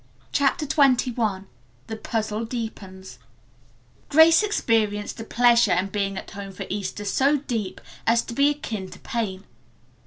[0.31, 1.45] CHAPTER XXI
[1.85, 3.19] THE PUZZLE DEEPENS
[4.09, 8.49] Grace experienced a pleasure in being at home for Easter so deep as to be
[8.49, 9.43] akin to pain.